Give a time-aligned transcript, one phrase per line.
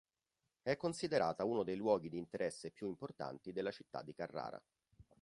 [0.63, 4.59] È considerata uno dei luoghi di interesse più importanti della città di Carrara.